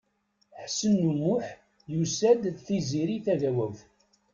Ḥsen 0.61 0.93
U 1.09 1.11
Muḥ 1.21 1.45
yusa-d 1.93 2.41
d 2.55 2.57
Tiziri 2.65 3.17
Tagawawt. 3.25 3.79